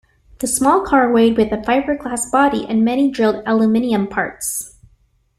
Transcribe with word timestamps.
The 0.39 0.47
small 0.47 0.81
car 0.81 1.11
weighed 1.11 1.37
with 1.37 1.51
a 1.51 1.57
fiberglass 1.57 2.31
body 2.31 2.65
and 2.67 2.83
many 2.83 3.11
drilled 3.11 3.43
aluminium 3.45 4.07
parts. 4.07 4.75